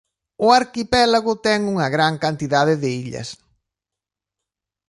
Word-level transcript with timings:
O 0.45 0.47
arquipélago 0.59 1.33
ten 1.45 1.59
unha 1.73 1.87
gran 1.95 2.13
cantidade 2.23 2.73
de 2.81 2.89
illas. 3.03 3.29